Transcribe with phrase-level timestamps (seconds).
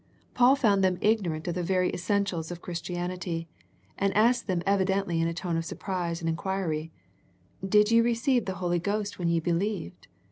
[0.33, 3.45] Paul found them ignorant of the very essentials of Chris tianity,
[3.99, 6.91] and asked them evidently in a tone of surprise and enquiry,"
[7.73, 10.07] Did ye receive the Holy Ghost when ye believed."